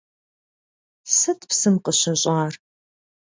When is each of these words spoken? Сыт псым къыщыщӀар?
Сыт 1.17 1.39
псым 1.49 1.75
къыщыщӀар? 1.83 2.53